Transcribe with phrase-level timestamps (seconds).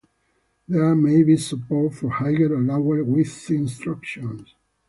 [0.67, 4.55] There may be support for higher or lower width instructions.